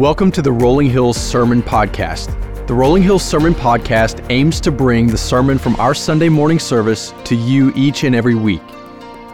[0.00, 2.34] Welcome to the Rolling Hills Sermon Podcast.
[2.66, 7.12] The Rolling Hills Sermon Podcast aims to bring the sermon from our Sunday morning service
[7.24, 8.62] to you each and every week.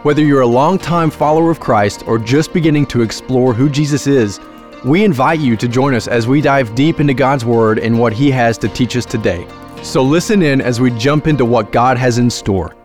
[0.03, 4.41] Whether you're a longtime follower of Christ or just beginning to explore who Jesus is,
[4.83, 8.11] we invite you to join us as we dive deep into God's Word and what
[8.11, 9.47] He has to teach us today.
[9.83, 12.75] So listen in as we jump into what God has in store.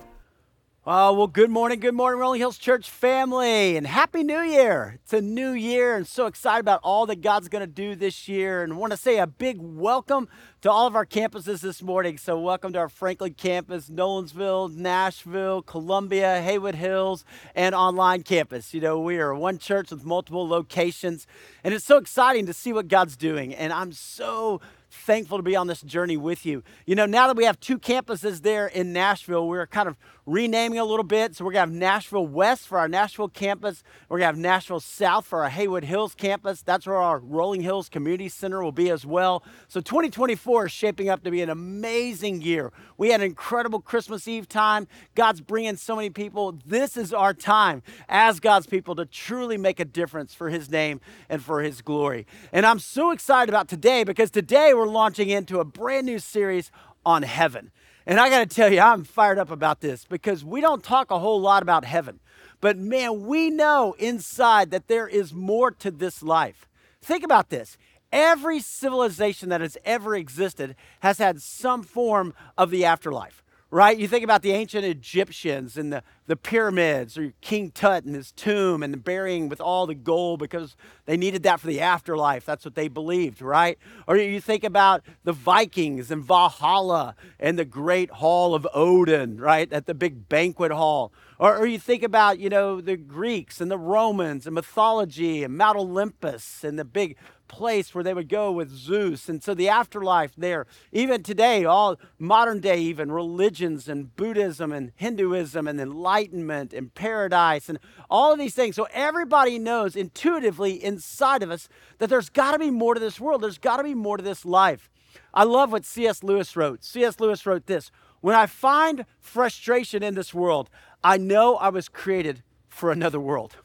[0.84, 4.98] Uh, well, good morning, good morning, Rolling Hills Church family, and Happy New Year.
[5.04, 8.26] It's a new year, and so excited about all that God's going to do this
[8.26, 8.64] year.
[8.64, 10.28] And want to say a big welcome
[10.62, 12.18] to all of our campuses this morning.
[12.18, 18.74] So, welcome to our Franklin campus, Nolensville, Nashville, Columbia, Haywood Hills, and online campus.
[18.74, 21.28] You know, we are one church with multiple locations,
[21.62, 23.54] and it's so exciting to see what God's doing.
[23.54, 24.60] And I'm so
[24.92, 26.62] thankful to be on this journey with you.
[26.86, 30.78] You know, now that we have two campuses there in Nashville, we're kind of renaming
[30.78, 31.34] a little bit.
[31.34, 33.82] So we're going to have Nashville West for our Nashville campus.
[34.08, 36.62] We're going to have Nashville South for our Haywood Hills campus.
[36.62, 39.42] That's where our Rolling Hills Community Center will be as well.
[39.68, 42.72] So 2024 is shaping up to be an amazing year.
[42.96, 44.86] We had an incredible Christmas Eve time.
[45.14, 46.58] God's bringing so many people.
[46.64, 51.00] This is our time as God's people to truly make a difference for His name
[51.28, 52.26] and for His glory.
[52.52, 56.70] And I'm so excited about today because today we're launching into a brand new series
[57.04, 57.72] on heaven.
[58.06, 61.10] And I got to tell you, I'm fired up about this because we don't talk
[61.10, 62.20] a whole lot about heaven.
[62.60, 66.68] But man, we know inside that there is more to this life.
[67.00, 67.76] Think about this.
[68.12, 73.42] Every civilization that has ever existed has had some form of the afterlife
[73.72, 73.96] right?
[73.96, 78.30] You think about the ancient Egyptians and the, the pyramids, or King Tut and his
[78.30, 82.44] tomb, and the burying with all the gold because they needed that for the afterlife.
[82.44, 83.78] That's what they believed, right?
[84.06, 89.72] Or you think about the Vikings and Valhalla and the great hall of Odin, right?
[89.72, 91.10] At the big banquet hall.
[91.38, 95.56] Or, or you think about, you know, the Greeks and the Romans and mythology and
[95.56, 97.16] Mount Olympus and the big
[97.52, 99.28] place where they would go with Zeus.
[99.28, 104.90] And so the afterlife there, even today, all modern day, even religions and Buddhism and
[104.96, 107.78] Hinduism and enlightenment and paradise and
[108.10, 108.74] all of these things.
[108.74, 111.68] So everybody knows intuitively inside of us
[111.98, 114.22] that there's got to be more to this world, there's got to be more to
[114.22, 114.88] this life.
[115.34, 116.22] I love what C.S.
[116.22, 116.82] Lewis wrote.
[116.82, 117.20] C.S.
[117.20, 117.90] Lewis wrote this
[118.22, 120.70] When I find frustration in this world,
[121.04, 123.56] I know I was created for another world.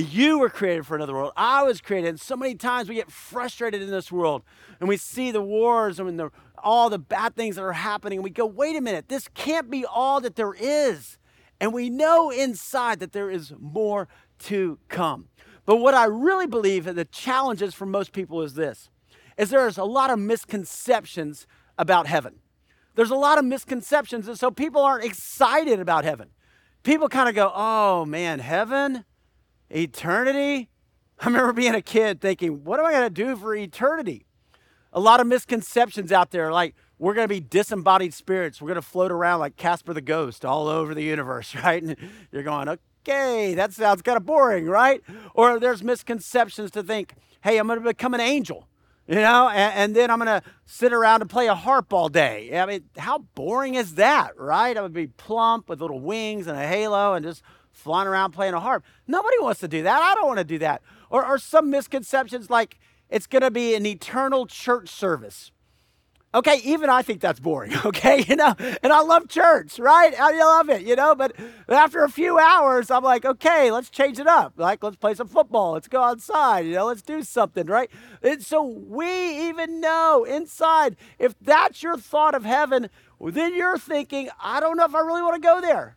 [0.00, 1.32] You were created for another world.
[1.36, 2.08] I was created.
[2.08, 4.42] And so many times we get frustrated in this world
[4.78, 8.18] and we see the wars and the, all the bad things that are happening.
[8.18, 11.18] And we go, wait a minute, this can't be all that there is.
[11.60, 14.08] And we know inside that there is more
[14.40, 15.28] to come.
[15.66, 18.90] But what I really believe that the challenges for most people is this
[19.36, 21.46] is there's a lot of misconceptions
[21.78, 22.40] about heaven.
[22.94, 26.30] There's a lot of misconceptions, and so people aren't excited about heaven.
[26.82, 29.04] People kind of go, oh man, heaven?
[29.70, 30.68] Eternity?
[31.20, 34.26] I remember being a kid thinking, what am I going to do for eternity?
[34.92, 38.60] A lot of misconceptions out there, like we're going to be disembodied spirits.
[38.60, 41.82] We're going to float around like Casper the Ghost all over the universe, right?
[41.82, 41.96] And
[42.32, 45.02] you're going, okay, that sounds kind of boring, right?
[45.34, 48.68] Or there's misconceptions to think, hey, I'm going to become an angel,
[49.06, 52.08] you know, and, and then I'm going to sit around and play a harp all
[52.08, 52.58] day.
[52.58, 54.76] I mean, how boring is that, right?
[54.76, 57.42] I would be plump with little wings and a halo and just
[57.72, 58.84] flying around playing a harp.
[59.06, 60.02] Nobody wants to do that.
[60.02, 60.82] I don't want to do that.
[61.10, 65.50] Or, or some misconceptions like it's going to be an eternal church service.
[66.32, 68.24] Okay, even I think that's boring, okay?
[68.28, 68.54] You know,
[68.84, 70.14] and I love church, right?
[70.18, 71.34] I love it, you know, but
[71.68, 74.52] after a few hours, I'm like, okay, let's change it up.
[74.56, 75.72] Like, let's play some football.
[75.72, 77.90] Let's go outside, you know, let's do something, right?
[78.22, 84.28] And so we even know inside, if that's your thought of heaven, then you're thinking,
[84.40, 85.96] I don't know if I really want to go there.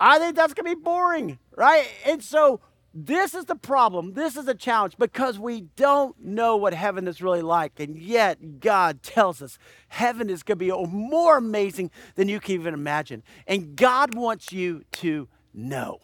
[0.00, 1.86] I think that's going to be boring, right?
[2.06, 2.60] And so
[2.94, 4.14] this is the problem.
[4.14, 7.78] This is a challenge because we don't know what heaven is really like.
[7.78, 9.58] And yet, God tells us
[9.88, 13.22] heaven is going to be more amazing than you can even imagine.
[13.46, 16.00] And God wants you to know.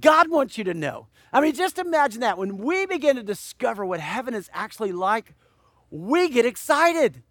[0.00, 1.08] God wants you to know.
[1.32, 2.38] I mean, just imagine that.
[2.38, 5.34] When we begin to discover what heaven is actually like,
[5.90, 7.22] we get excited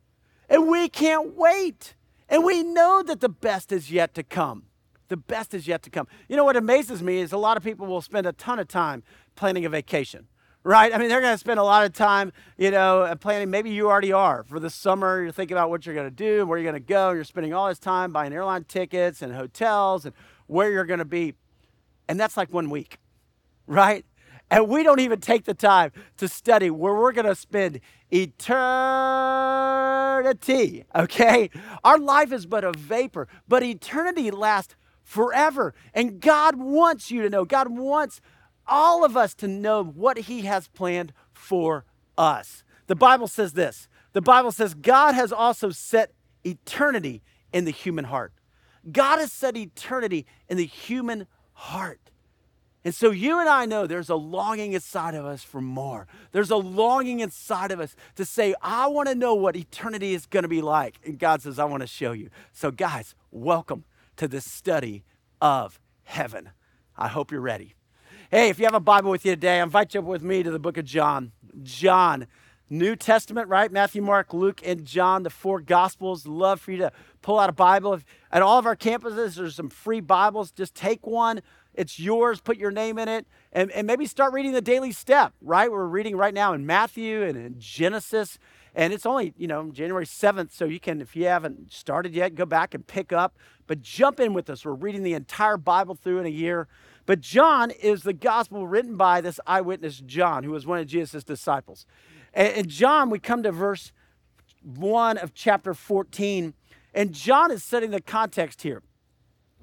[0.49, 1.95] and we can't wait.
[2.27, 4.63] And we know that the best is yet to come.
[5.07, 6.07] The best is yet to come.
[6.27, 8.67] You know what amazes me is a lot of people will spend a ton of
[8.67, 9.03] time
[9.35, 10.27] planning a vacation,
[10.63, 10.93] right?
[10.93, 13.51] I mean, they're going to spend a lot of time, you know, uh, planning.
[13.51, 15.21] Maybe you already are for the summer.
[15.21, 17.11] You're thinking about what you're going to do, where you're going to go.
[17.11, 20.15] You're spending all this time buying airline tickets and hotels and
[20.47, 21.35] where you're going to be.
[22.07, 22.97] And that's like one week,
[23.67, 24.05] right?
[24.49, 27.79] And we don't even take the time to study where we're going to spend
[28.11, 28.45] eternity,
[30.95, 31.49] okay?
[31.83, 34.75] Our life is but a vapor, but eternity lasts
[35.05, 35.73] forever.
[35.93, 38.19] And God wants you to know, God wants
[38.67, 41.85] all of us to know what He has planned for
[42.17, 42.63] us.
[42.87, 46.11] The Bible says this the Bible says God has also set
[46.43, 47.21] eternity
[47.53, 48.33] in the human heart.
[48.91, 51.99] God has set eternity in the human heart.
[52.83, 56.05] And so you and I know there's a longing inside of us for more.
[56.33, 60.27] There's a longing inside of us to say, I want to know what eternity is
[60.27, 60.99] going to be like.
[61.03, 62.29] And God says, I want to show you.
[62.53, 63.85] So, guys, welcome
[64.17, 65.03] to the study
[65.41, 66.49] of heaven.
[66.97, 67.75] I hope you're ready.
[68.31, 70.43] Hey, if you have a Bible with you today, I invite you up with me
[70.43, 71.31] to the book of John.
[71.63, 72.27] John,
[72.69, 73.71] New Testament, right?
[73.71, 76.25] Matthew, Mark, Luke, and John, the four Gospels.
[76.25, 76.91] Love for you to
[77.21, 77.99] pull out a Bible.
[78.31, 80.51] At all of our campuses, there's some free Bibles.
[80.51, 81.41] Just take one
[81.77, 82.41] it's yours.
[82.41, 83.27] Put your name in it.
[83.51, 85.71] And, and maybe start reading the daily step, right?
[85.71, 88.37] We're reading right now in Matthew and in Genesis.
[88.75, 90.51] And it's only, you know, January 7th.
[90.51, 93.37] So you can, if you haven't started yet, go back and pick up.
[93.67, 94.65] But jump in with us.
[94.65, 96.67] We're reading the entire Bible through in a year.
[97.05, 101.23] But John is the gospel written by this eyewitness, John, who was one of Jesus'
[101.23, 101.85] disciples.
[102.33, 103.93] And, John, we come to verse
[104.61, 106.53] 1 of chapter 14.
[106.93, 108.83] And John is setting the context here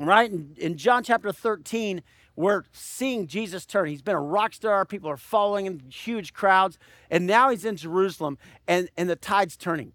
[0.07, 0.31] right?
[0.31, 2.03] In, in John chapter 13,
[2.37, 3.89] we're seeing Jesus turn.
[3.89, 4.85] He's been a rock star.
[4.85, 6.79] People are following him, huge crowds.
[7.11, 9.93] And now he's in Jerusalem and, and the tide's turning.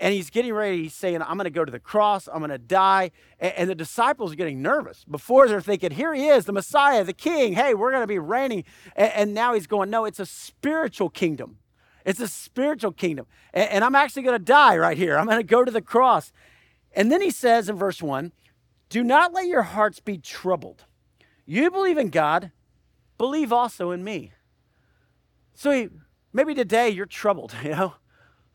[0.00, 0.84] And he's getting ready.
[0.84, 2.28] He's saying, I'm going to go to the cross.
[2.28, 3.12] I'm going to die.
[3.38, 5.04] And, and, the disciples are getting nervous.
[5.04, 7.52] Before they're thinking, here he is, the Messiah, the King.
[7.52, 8.64] Hey, we're going to be reigning.
[8.96, 11.58] And, and, now he's going, no, it's a spiritual kingdom.
[12.04, 13.26] It's a spiritual kingdom.
[13.52, 15.16] And, and I'm actually going to die right here.
[15.16, 16.32] I'm going to go to the cross.
[16.92, 18.32] And then he says in verse 1
[18.88, 20.84] do not let your hearts be troubled.
[21.46, 22.50] You believe in God,
[23.18, 24.32] believe also in me.
[25.54, 25.88] So
[26.32, 27.94] maybe today you're troubled, you know?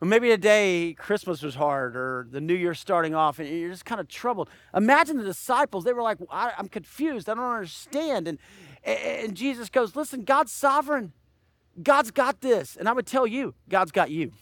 [0.02, 3.84] Or maybe today Christmas was hard or the new year starting off and you're just
[3.84, 4.48] kind of troubled.
[4.74, 8.26] Imagine the disciples, they were like, I'm confused, I don't understand.
[8.26, 8.38] And,
[8.82, 11.12] and Jesus goes, Listen, God's sovereign.
[11.82, 12.76] God's got this.
[12.76, 14.32] And I would tell you, God's got you.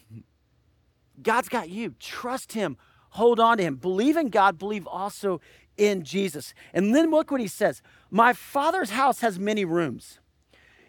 [1.21, 1.95] God's got you.
[1.99, 2.77] Trust Him.
[3.11, 3.75] Hold on to Him.
[3.75, 4.57] Believe in God.
[4.57, 5.41] Believe also
[5.79, 6.53] in Jesus.
[6.73, 7.81] And then look what he says
[8.11, 10.19] My father's house has many rooms.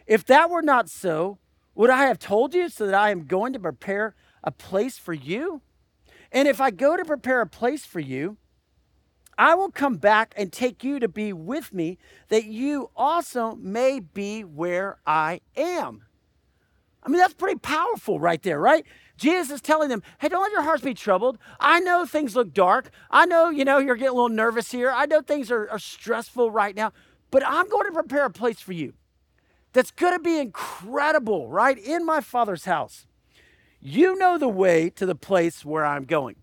[0.06, 1.38] If that were not so,
[1.74, 5.14] would I have told you so that I am going to prepare a place for
[5.14, 5.62] you?
[6.32, 8.36] And if I go to prepare a place for you,
[9.38, 11.96] I will come back and take you to be with me,
[12.28, 16.02] that you also may be where I am.
[17.02, 18.84] I mean, that's pretty powerful right there, right?
[19.16, 21.38] Jesus is telling them, hey, don't let your hearts be troubled.
[21.58, 22.90] I know things look dark.
[23.10, 24.90] I know, you know, you're getting a little nervous here.
[24.90, 26.92] I know things are, are stressful right now,
[27.30, 28.94] but I'm going to prepare a place for you
[29.72, 31.78] that's going to be incredible, right?
[31.78, 33.06] In my Father's house.
[33.80, 36.36] You know the way to the place where I'm going.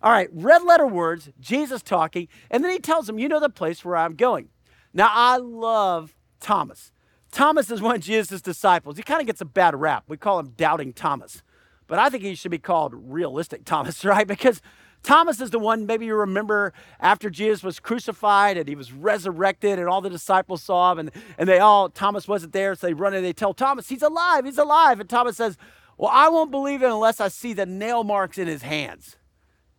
[0.00, 3.48] All right, red letter words, Jesus talking, and then he tells them, You know the
[3.48, 4.48] place where I'm going.
[4.92, 6.92] Now, I love Thomas.
[7.30, 8.96] Thomas is one of Jesus' disciples.
[8.96, 10.04] He kind of gets a bad rap.
[10.08, 11.42] We call him Doubting Thomas.
[11.86, 14.26] But I think he should be called realistic Thomas, right?
[14.26, 14.60] Because
[15.02, 19.78] Thomas is the one, maybe you remember after Jesus was crucified and he was resurrected
[19.78, 22.94] and all the disciples saw him and, and they all, Thomas wasn't there, so they
[22.94, 25.00] run and they tell Thomas, he's alive, he's alive.
[25.00, 25.56] And Thomas says,
[25.96, 29.16] Well, I won't believe it unless I see the nail marks in his hands.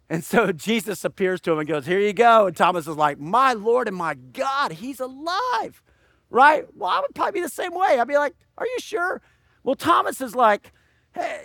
[0.10, 2.48] And so Jesus appears to him and goes, Here you go.
[2.48, 5.84] And Thomas is like, My Lord and my God, he's alive,
[6.30, 6.66] right?
[6.76, 8.00] Well, I would probably be the same way.
[8.00, 9.22] I'd be like, Are you sure?
[9.64, 10.72] Well, Thomas is like,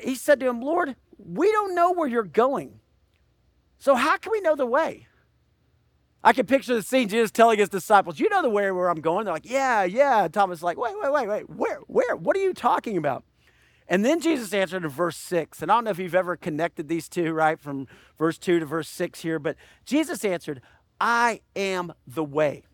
[0.00, 2.80] he said to him, Lord, we don't know where you're going.
[3.78, 5.08] So how can we know the way?
[6.22, 9.00] I can picture the scene Jesus telling his disciples, You know the way where I'm
[9.00, 9.24] going?
[9.24, 10.28] They're like, Yeah, yeah.
[10.28, 11.50] Thomas is like, Wait, wait, wait, wait.
[11.50, 12.16] Where, where?
[12.16, 13.24] What are you talking about?
[13.86, 15.60] And then Jesus answered in verse 6.
[15.60, 17.86] And I don't know if you've ever connected these two, right, from
[18.16, 20.62] verse 2 to verse 6 here, but Jesus answered,
[21.00, 22.64] I am the way.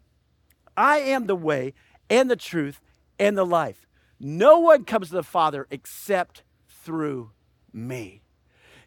[0.77, 1.75] I am the way
[2.11, 2.81] and the truth
[3.19, 3.87] and the life.
[4.19, 7.31] No one comes to the Father except through
[7.73, 8.23] me.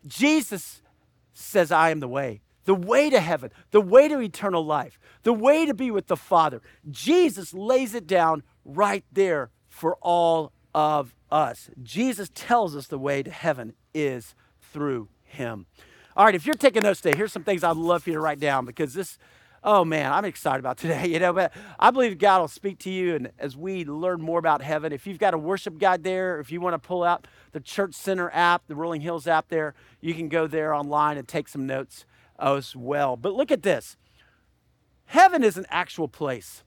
[0.06, 0.82] Jesus
[1.34, 5.34] says, I am the way, the way to heaven, the way to eternal life, the
[5.34, 6.62] way to be with the Father.
[6.92, 11.70] Jesus lays it down right there for all of us.
[11.82, 15.66] Jesus tells us the way to heaven is through him.
[16.16, 18.20] All right, if you're taking notes today, here's some things I'd love for you to
[18.20, 19.18] write down because this
[19.64, 22.90] oh man, I'm excited about today, you know, but I believe God will speak to
[22.90, 23.16] you.
[23.16, 26.52] And as we learn more about heaven, if you've got a worship guide there, if
[26.52, 30.14] you want to pull out the Church Center app, the Rolling Hills app there, you
[30.14, 32.06] can go there online and take some notes
[32.40, 33.16] as well.
[33.16, 33.98] But look at this
[35.06, 36.64] heaven is an actual place.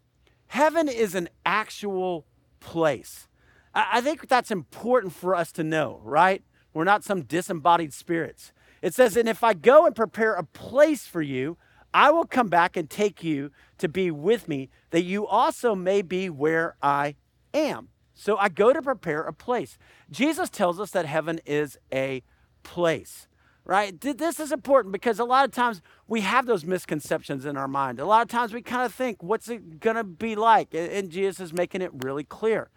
[0.48, 2.24] Heaven is an actual
[2.60, 3.28] place.
[3.74, 6.42] I think that's important for us to know, right?
[6.72, 8.52] We're not some disembodied spirits.
[8.80, 11.58] It says, and if I go and prepare a place for you,
[11.96, 16.02] I will come back and take you to be with me, that you also may
[16.02, 17.14] be where I
[17.54, 17.88] am.
[18.12, 19.78] So I go to prepare a place.
[20.10, 22.22] Jesus tells us that heaven is a
[22.62, 23.28] place,
[23.64, 23.98] right?
[23.98, 27.98] This is important because a lot of times we have those misconceptions in our mind.
[27.98, 30.74] A lot of times we kind of think, what's it going to be like?
[30.74, 32.68] And Jesus is making it really clear.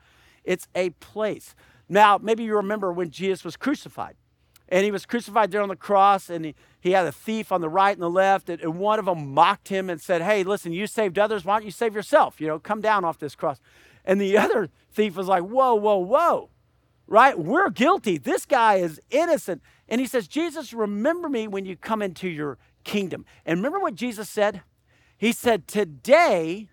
[0.45, 1.55] It's a place.
[1.89, 4.15] Now, maybe you remember when Jesus was crucified.
[4.69, 7.59] And he was crucified there on the cross, and he, he had a thief on
[7.59, 10.43] the right and the left, and, and one of them mocked him and said, Hey,
[10.43, 12.39] listen, you saved others, why don't you save yourself?
[12.39, 13.59] You know, come down off this cross.
[14.05, 16.49] And the other thief was like, Whoa, whoa, whoa,
[17.07, 17.37] right?
[17.37, 18.17] We're guilty.
[18.17, 19.61] This guy is innocent.
[19.87, 23.25] And he says, Jesus, remember me when you come into your kingdom.
[23.45, 24.61] And remember what Jesus said?
[25.17, 26.69] He said, Today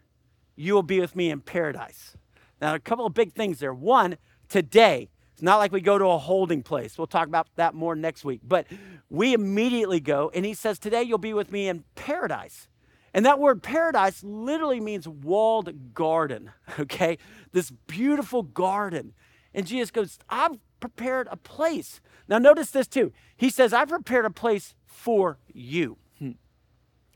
[0.54, 2.16] you will be with me in paradise.
[2.60, 3.74] Now, a couple of big things there.
[3.74, 5.08] One, today.
[5.36, 6.96] It's not like we go to a holding place.
[6.96, 8.40] We'll talk about that more next week.
[8.42, 8.66] But
[9.10, 12.68] we immediately go, and he says, Today you'll be with me in paradise.
[13.12, 17.18] And that word paradise literally means walled garden, okay?
[17.52, 19.12] This beautiful garden.
[19.52, 22.00] And Jesus goes, I've prepared a place.
[22.28, 23.12] Now, notice this too.
[23.36, 25.98] He says, I've prepared a place for you.
[26.18, 26.30] Hmm.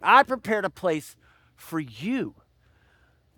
[0.02, 1.16] I prepared a place
[1.56, 2.34] for you.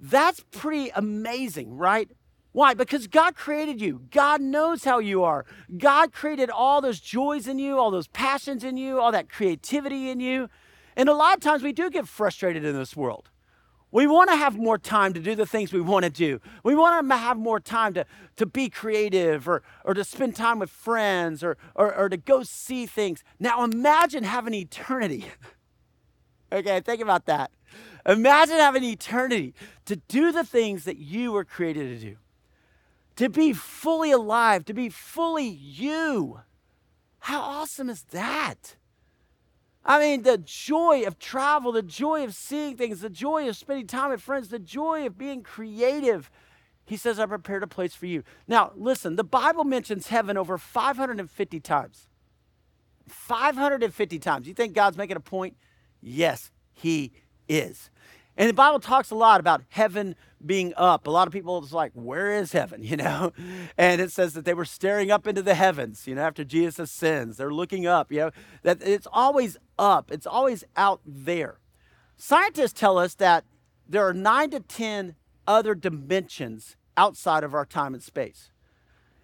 [0.00, 2.10] That's pretty amazing, right?
[2.52, 2.75] Why?
[2.75, 4.02] Because God created you.
[4.11, 5.47] God knows how you are.
[5.78, 10.11] God created all those joys in you, all those passions in you, all that creativity
[10.11, 10.49] in you.
[10.94, 13.30] And a lot of times we do get frustrated in this world.
[13.90, 16.40] We want to have more time to do the things we want to do.
[16.64, 18.06] We want to have more time to,
[18.37, 22.42] to be creative or, or to spend time with friends or, or, or to go
[22.42, 23.23] see things.
[23.38, 25.26] Now imagine having eternity.
[26.52, 27.50] okay, think about that.
[28.06, 29.54] Imagine having eternity
[29.85, 32.16] to do the things that you were created to do,
[33.16, 36.40] to be fully alive, to be fully you.
[37.21, 38.76] How awesome is that?
[39.85, 43.87] I mean, the joy of travel, the joy of seeing things, the joy of spending
[43.87, 46.31] time with friends, the joy of being creative.
[46.85, 48.23] He says, I prepared a place for you.
[48.47, 52.09] Now, listen, the Bible mentions heaven over 550 times.
[53.09, 54.47] 550 times.
[54.47, 55.57] You think God's making a point?
[56.00, 57.12] Yes, He
[57.49, 57.90] is.
[58.42, 61.06] And the Bible talks a lot about heaven being up.
[61.06, 62.82] A lot of people is like, where is heaven?
[62.92, 63.32] You know?
[63.78, 66.90] And it says that they were staring up into the heavens, you know, after Jesus
[66.90, 67.37] ascends.
[67.37, 68.30] They're looking up, you know,
[68.64, 71.61] that it's always up, it's always out there.
[72.16, 73.44] Scientists tell us that
[73.88, 75.14] there are nine to 10
[75.46, 78.50] other dimensions outside of our time and space.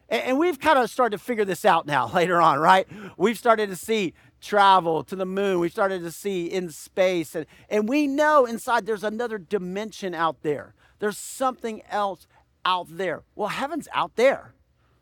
[0.08, 2.87] And we've kind of started to figure this out now later on, right?
[3.16, 5.61] We've started to see travel to the moon.
[5.61, 7.35] We started to see in space.
[7.35, 10.75] And, and we know inside there's another dimension out there.
[10.99, 12.26] There's something else
[12.64, 13.23] out there.
[13.35, 14.54] Well, heaven's out there,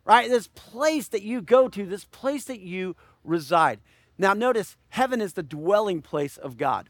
[0.05, 0.29] right?
[0.29, 3.81] This place that you go to, this place that you reside.
[4.19, 6.89] Now, notice heaven is the dwelling place of God.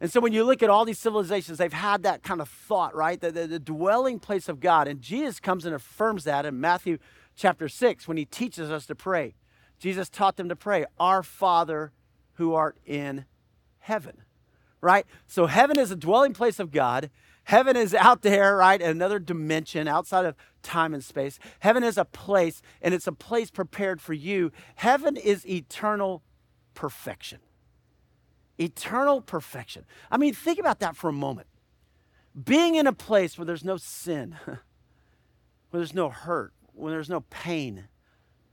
[0.00, 2.94] And so when you look at all these civilizations, they've had that kind of thought,
[2.94, 3.20] right?
[3.20, 4.88] The, the, the, dwelling place of God.
[4.88, 6.98] And Jesus comes and affirms that in Matthew
[7.36, 9.34] chapter 6 when he teaches us to pray.
[9.82, 11.90] Jesus taught them to pray, Our Father
[12.34, 13.24] who art in
[13.80, 14.22] heaven,
[14.80, 15.04] right?
[15.26, 17.10] So heaven is a dwelling place of God.
[17.42, 18.80] Heaven is out there, right?
[18.80, 21.40] Another dimension outside of time and space.
[21.58, 24.52] Heaven is a place, and it's a place prepared for you.
[24.76, 26.22] Heaven is eternal
[26.74, 27.40] perfection.
[28.60, 29.84] Eternal perfection.
[30.12, 31.48] I mean, think about that for a moment.
[32.40, 34.60] Being in a place where there's no sin, where
[35.72, 37.88] there's no hurt, where there's no pain,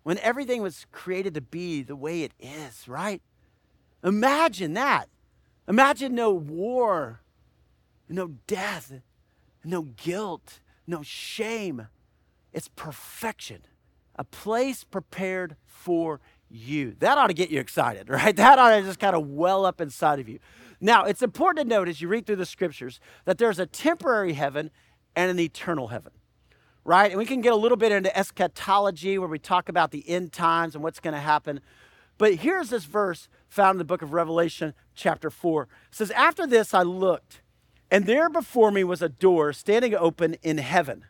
[0.09, 3.21] when everything was created to be the way it is, right?
[4.03, 5.07] Imagine that.
[5.67, 7.21] Imagine no war,
[8.09, 8.91] no death,
[9.63, 11.89] no guilt, no shame.
[12.53, 13.61] It's perfection,
[14.15, 16.95] a place prepared for you.
[16.97, 18.35] That ought to get you excited, right?
[18.35, 20.39] That ought to just kind of well up inside of you.
[20.81, 24.33] Now, it's important to note as you read through the scriptures that there's a temporary
[24.33, 24.71] heaven
[25.15, 26.13] and an eternal heaven
[26.83, 27.11] right?
[27.11, 30.33] And we can get a little bit into eschatology where we talk about the end
[30.33, 31.61] times and what's going to happen.
[32.17, 35.63] But here's this verse found in the book of Revelation, chapter 4.
[35.63, 37.41] It says, After this I looked,
[37.89, 41.05] and there before me was a door standing open in heaven.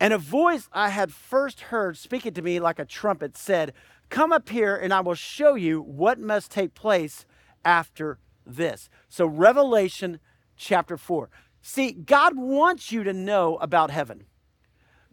[0.00, 3.72] And a voice I had first heard speaking to me like a trumpet said,
[4.08, 7.24] Come up here, and I will show you what must take place
[7.64, 8.90] after this.
[9.08, 10.18] So, Revelation
[10.56, 11.30] chapter 4.
[11.62, 14.24] See, God wants you to know about heaven.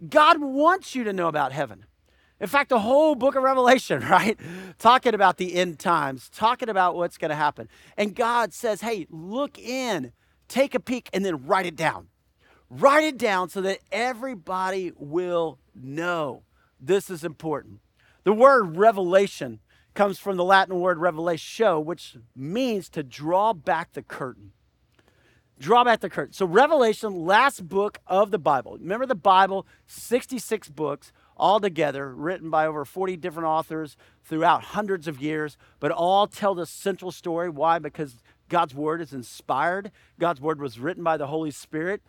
[0.08, 1.86] God wants you to know about heaven.
[2.40, 4.40] In fact, the whole book of Revelation, right?
[4.78, 7.68] Talking about the end times, talking about what's going to happen.
[7.98, 10.14] And God says, hey, look in,
[10.48, 12.08] take a peek, and then write it down.
[12.70, 16.44] Write it down so that everybody will know.
[16.80, 17.80] This is important.
[18.24, 19.60] The word revelation
[19.96, 24.52] comes from the Latin word revelatio, which means to draw back the curtain.
[25.60, 26.34] Draw back the curtain.
[26.34, 28.78] So, Revelation, last book of the Bible.
[28.80, 35.08] Remember the Bible, 66 books all together, written by over 40 different authors throughout hundreds
[35.08, 37.50] of years, but all tell the central story.
[37.50, 37.80] Why?
[37.80, 38.16] Because
[38.50, 42.02] God's word is inspired, God's word was written by the Holy Spirit,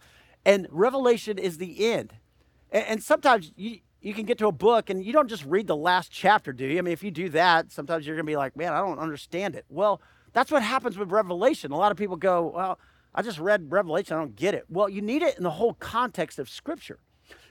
[0.45, 2.15] and Revelation is the end.
[2.73, 5.67] And, and sometimes you, you can get to a book and you don't just read
[5.67, 6.79] the last chapter, do you?
[6.79, 8.99] I mean, if you do that, sometimes you're going to be like, man, I don't
[8.99, 9.65] understand it.
[9.69, 10.01] Well,
[10.33, 11.73] that's what happens with Revelation.
[11.73, 12.79] A lot of people go, well,
[13.15, 14.65] I just read Revelation, I don't get it.
[14.69, 16.99] Well, you need it in the whole context of Scripture.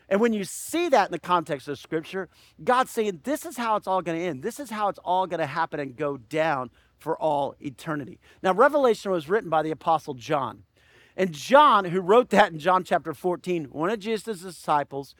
[0.08, 2.30] And when you see that in the context of Scripture,
[2.63, 4.42] God's saying, this is how it's all going to end.
[4.42, 8.20] This is how it's all going to happen and go down for all eternity.
[8.42, 10.63] Now, Revelation was written by the Apostle John.
[11.16, 15.16] And John, who wrote that in John chapter 14, one of Jesus' disciples,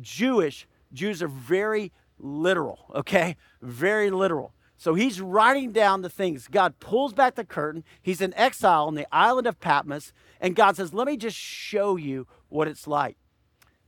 [0.00, 3.36] Jewish, Jews are very literal, okay?
[3.62, 4.52] Very literal.
[4.84, 6.46] So he's writing down the things.
[6.46, 7.84] God pulls back the curtain.
[8.02, 10.12] He's in exile on the island of Patmos.
[10.42, 13.16] And God says, Let me just show you what it's like.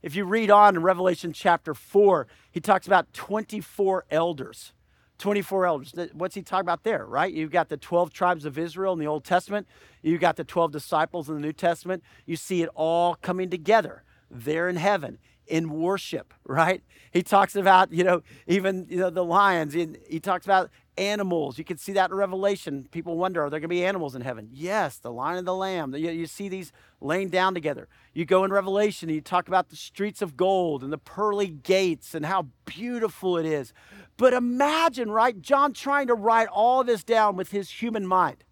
[0.01, 4.73] If you read on in Revelation chapter 4, he talks about 24 elders.
[5.19, 5.93] 24 elders.
[6.13, 7.31] What's he talking about there, right?
[7.31, 9.67] You've got the 12 tribes of Israel in the Old Testament.
[10.01, 12.01] You've got the 12 disciples in the New Testament.
[12.25, 16.81] You see it all coming together there in heaven in worship, right?
[17.11, 19.73] He talks about, you know, even, you know, the lions.
[19.73, 21.57] He, he talks about animals.
[21.57, 22.87] You can see that in Revelation.
[22.91, 24.49] People wonder, are there going to be animals in heaven?
[24.51, 25.95] Yes, the lion and the lamb.
[25.95, 27.87] You, you see these laying down together.
[28.13, 31.47] You go in Revelation and you talk about the streets of gold and the pearly
[31.47, 33.73] gates and how beautiful it is.
[34.17, 38.43] But imagine, right, John trying to write all this down with his human mind.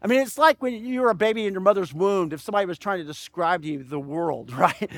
[0.00, 2.66] I mean, it's like when you were a baby in your mother's womb, if somebody
[2.66, 4.90] was trying to describe to you the world, right?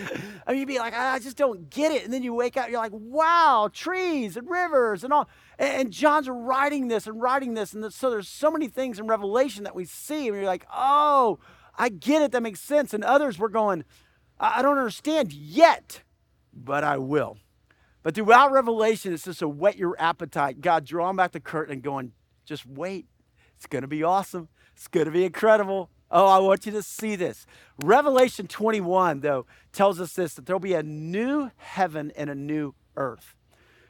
[0.47, 2.05] I mean, you'd be like, ah, I just don't get it.
[2.05, 5.29] And then you wake up, you're like, wow, trees and rivers and all.
[5.59, 7.73] And John's writing this and writing this.
[7.73, 11.39] And so there's so many things in Revelation that we see, and you're like, oh,
[11.79, 12.33] I get it.
[12.33, 12.93] That makes sense.
[12.93, 13.85] And others were going,
[14.39, 16.03] I don't understand yet,
[16.53, 17.39] but I will.
[18.03, 20.61] But throughout Revelation, it's just a whet your appetite.
[20.61, 22.13] God drawing back the curtain and going,
[22.45, 23.07] just wait.
[23.57, 24.49] It's going to be awesome.
[24.81, 25.91] It's going to be incredible.
[26.11, 27.47] Oh, I want you to see this.
[27.85, 32.75] Revelation 21, though, tells us this that there'll be a new heaven and a new
[32.97, 33.35] earth.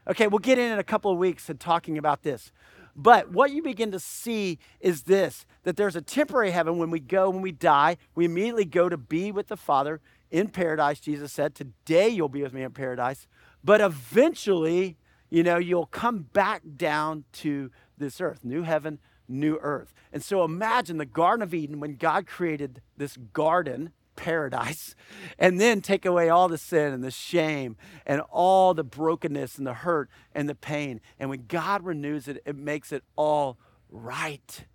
[0.08, 2.50] Okay, we'll get in in a couple of weeks and talking about this.
[2.96, 6.98] But what you begin to see is this that there's a temporary heaven when we
[6.98, 10.00] go, when we die, we immediately go to be with the Father
[10.32, 10.98] in paradise.
[10.98, 13.28] Jesus said, Today you'll be with me in paradise.
[13.62, 14.96] But eventually,
[15.28, 18.98] you know, you'll come back down to this earth, new heaven,
[19.30, 19.94] new earth.
[20.12, 24.94] And so imagine the Garden of Eden when God created this garden, paradise,
[25.38, 29.66] and then take away all the sin and the shame and all the brokenness and
[29.66, 31.00] the hurt and the pain.
[31.18, 34.66] And when God renews it, it makes it all right.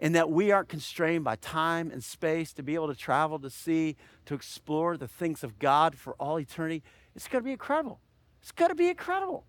[0.00, 3.50] And that we aren't constrained by time and space to be able to travel, to
[3.50, 6.82] see, to explore the things of God for all eternity.
[7.14, 8.00] It's going to be incredible.
[8.42, 9.44] It's going to be incredible.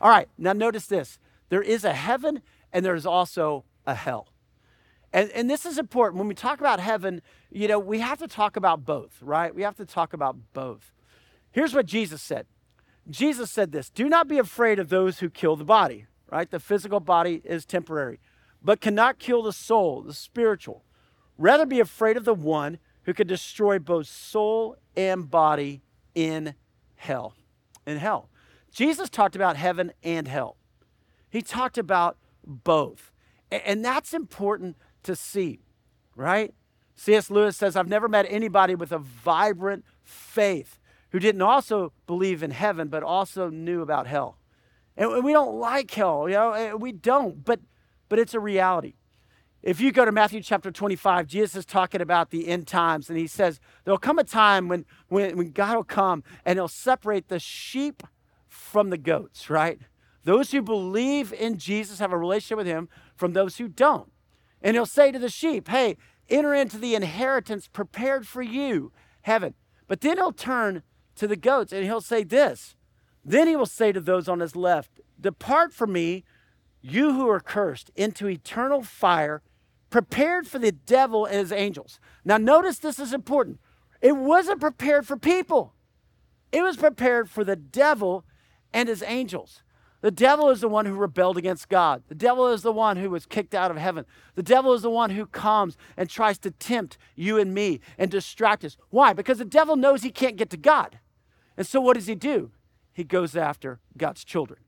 [0.00, 1.18] All right, now notice this
[1.48, 2.42] there is a heaven
[2.72, 4.28] and there's also a hell.
[5.12, 6.18] And, and this is important.
[6.18, 9.54] When we talk about heaven, you know, we have to talk about both, right?
[9.54, 10.92] We have to talk about both.
[11.50, 12.46] Here's what Jesus said
[13.08, 16.50] Jesus said this Do not be afraid of those who kill the body, right?
[16.50, 18.20] The physical body is temporary,
[18.62, 20.84] but cannot kill the soul, the spiritual.
[21.38, 25.82] Rather be afraid of the one who can destroy both soul and body
[26.14, 26.54] in
[26.94, 27.34] hell.
[27.86, 28.28] In hell.
[28.70, 30.56] Jesus talked about heaven and hell.
[31.28, 33.11] He talked about both.
[33.52, 35.60] And that's important to see,
[36.16, 36.54] right?
[36.94, 37.30] C.S.
[37.30, 40.78] Lewis says, I've never met anybody with a vibrant faith
[41.10, 44.38] who didn't also believe in heaven, but also knew about hell.
[44.96, 47.60] And we don't like hell, you know, we don't, but,
[48.08, 48.94] but it's a reality.
[49.62, 53.16] If you go to Matthew chapter 25, Jesus is talking about the end times, and
[53.16, 57.28] he says, There'll come a time when, when, when God will come and he'll separate
[57.28, 58.02] the sheep
[58.48, 59.78] from the goats, right?
[60.24, 62.88] Those who believe in Jesus have a relationship with him
[63.22, 64.10] from those who don't.
[64.62, 65.96] And he'll say to the sheep, Hey,
[66.28, 69.54] enter into the inheritance prepared for you, heaven.
[69.86, 70.82] But then he'll turn
[71.14, 72.74] to the goats and he'll say this.
[73.24, 76.24] Then he will say to those on his left, Depart from me,
[76.80, 79.40] you who are cursed, into eternal fire,
[79.88, 82.00] prepared for the devil and his angels.
[82.24, 83.60] Now, notice this is important.
[84.00, 85.74] It wasn't prepared for people,
[86.50, 88.24] it was prepared for the devil
[88.72, 89.62] and his angels.
[90.02, 92.02] The devil is the one who rebelled against God.
[92.08, 94.04] The devil is the one who was kicked out of heaven.
[94.34, 98.10] The devil is the one who comes and tries to tempt you and me and
[98.10, 98.76] distract us.
[98.90, 99.12] Why?
[99.12, 100.98] Because the devil knows he can't get to God.
[101.56, 102.50] And so what does he do?
[102.92, 104.60] He goes after God's children,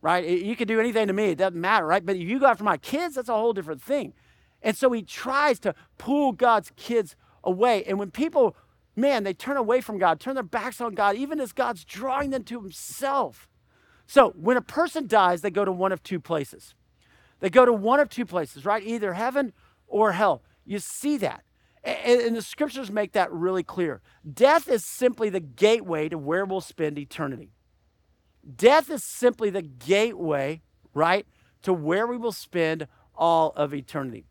[0.00, 0.26] right?
[0.26, 2.04] You can do anything to me, it doesn't matter, right?
[2.04, 4.14] But if you go after my kids, that's a whole different thing.
[4.62, 7.14] And so he tries to pull God's kids
[7.44, 7.84] away.
[7.84, 8.56] And when people,
[8.96, 12.30] man, they turn away from God, turn their backs on God, even as God's drawing
[12.30, 13.48] them to Himself.
[14.12, 16.74] So when a person dies, they go to one of two places.
[17.40, 18.82] They go to one of two places, right?
[18.82, 19.54] Either heaven
[19.86, 20.42] or hell.
[20.66, 21.44] You see that.
[21.82, 24.02] And the scriptures make that really clear.
[24.30, 27.52] Death is simply the gateway to where we'll spend eternity.
[28.54, 30.60] Death is simply the gateway,
[30.92, 31.26] right,
[31.62, 34.26] to where we will spend all of eternity.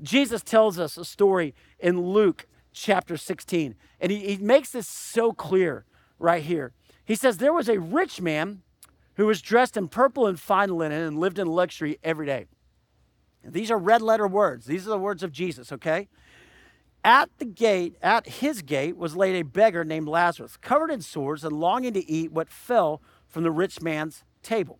[0.00, 5.32] Jesus tells us a story in Luke chapter 16, and he, he makes this so
[5.32, 5.86] clear
[6.20, 6.72] right here.
[7.04, 8.62] He says, There was a rich man
[9.16, 12.46] who was dressed in purple and fine linen and lived in luxury every day.
[13.44, 14.66] These are red letter words.
[14.66, 16.08] These are the words of Jesus, okay?
[17.04, 21.44] At the gate, at his gate, was laid a beggar named Lazarus, covered in sores
[21.44, 24.78] and longing to eat what fell from the rich man's table.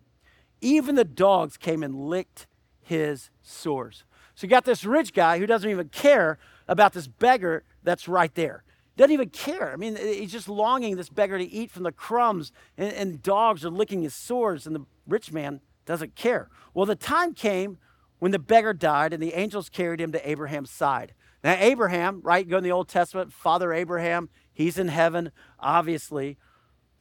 [0.61, 2.47] Even the dogs came and licked
[2.81, 4.03] his sores.
[4.33, 8.33] So you got this rich guy who doesn't even care about this beggar that's right
[8.33, 8.63] there.
[8.97, 9.73] Doesn't even care.
[9.73, 13.65] I mean, he's just longing this beggar to eat from the crumbs, and, and dogs
[13.65, 16.49] are licking his sores, and the rich man doesn't care.
[16.73, 17.77] Well, the time came
[18.19, 21.13] when the beggar died and the angels carried him to Abraham's side.
[21.43, 26.37] Now, Abraham, right, go in the Old Testament, Father Abraham, he's in heaven, obviously.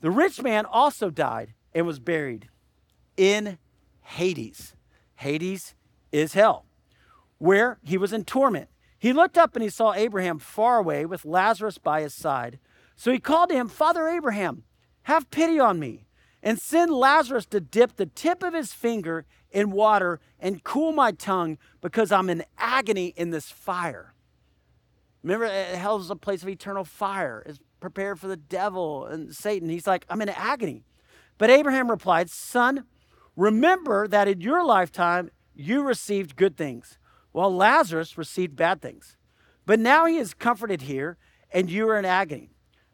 [0.00, 2.48] The rich man also died and was buried
[3.16, 3.58] in
[4.02, 4.74] Hades.
[5.16, 5.74] Hades
[6.12, 6.66] is hell,
[7.38, 8.68] where he was in torment.
[9.04, 12.58] He looked up and he saw Abraham far away with Lazarus by his side.
[12.96, 14.62] So he called to him, Father Abraham,
[15.02, 16.06] have pity on me
[16.42, 21.12] and send Lazarus to dip the tip of his finger in water and cool my
[21.12, 24.14] tongue because I'm in agony in this fire.
[25.22, 27.42] Remember, uh, hell is a place of eternal fire.
[27.44, 29.68] It's prepared for the devil and Satan.
[29.68, 30.86] He's like, I'm in agony.
[31.36, 32.84] But Abraham replied, Son,
[33.36, 36.96] remember that in your lifetime you received good things,
[37.34, 39.16] while Lazarus received bad things.
[39.66, 41.16] But now he is comforted here,
[41.50, 42.50] and you are in agony.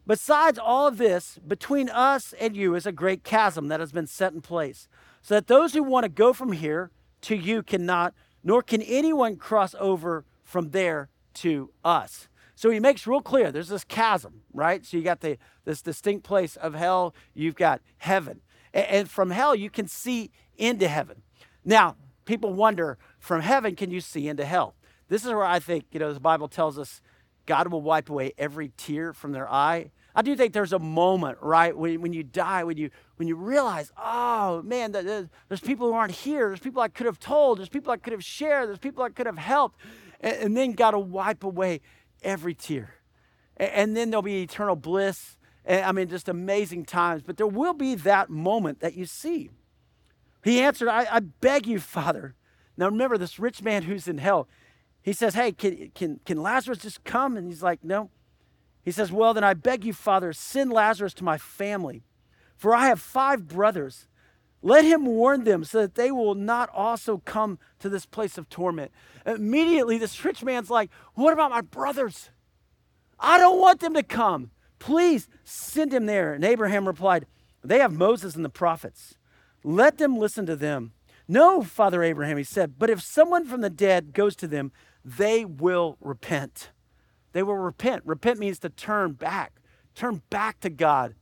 [0.07, 4.07] Besides all of this, between us and you is a great chasm that has been
[4.07, 4.89] set in place,
[5.21, 9.37] so that those who want to go from here to you cannot, nor can anyone
[9.37, 12.31] cross over from there to us.
[12.55, 14.87] So he makes real clear there's this chasm, right?
[14.87, 18.41] So you got the, this distinct place of hell, you've got heaven.
[18.73, 21.21] And, and from hell, you can see into heaven.
[21.63, 21.97] Now,
[22.31, 24.77] people wonder from heaven, can you see into hell?
[25.09, 27.03] This is where I think, you know, the Bible tells us
[27.45, 29.91] God will wipe away every tear from their eye.
[30.15, 33.35] I do think there's a moment, right, when, when you die, when you when you
[33.35, 36.49] realize, oh man, there's people who aren't here.
[36.49, 37.59] There's people I could have told.
[37.59, 38.69] There's people I could have shared.
[38.69, 39.81] There's people I could have helped,
[40.21, 41.81] and, and then God will wipe away
[42.23, 42.95] every tear,
[43.57, 45.37] and, and then there'll be eternal bliss.
[45.65, 47.23] And, I mean, just amazing times.
[47.23, 49.51] But there will be that moment that you see.
[50.43, 52.35] He answered, I, I beg you, Father.
[52.77, 54.49] Now remember, this rich man who's in hell,
[55.03, 57.37] he says, Hey, can, can, can Lazarus just come?
[57.37, 58.11] And he's like, No.
[58.83, 62.03] He says, Well, then I beg you, Father, send Lazarus to my family,
[62.57, 64.07] for I have five brothers.
[64.63, 68.51] Let him warn them so that they will not also come to this place of
[68.51, 68.93] torment.
[69.25, 72.31] Immediately, this rich man's like, What about my brothers?
[73.19, 74.51] I don't want them to come.
[74.79, 76.33] Please send him there.
[76.33, 77.27] And Abraham replied,
[77.63, 79.15] They have Moses and the prophets.
[79.63, 80.93] Let them listen to them.
[81.29, 84.73] No, Father Abraham, he said, but if someone from the dead goes to them,
[85.05, 86.71] they will repent.
[87.33, 88.03] They will repent.
[88.05, 89.61] Repent means to turn back,
[89.95, 91.15] turn back to God.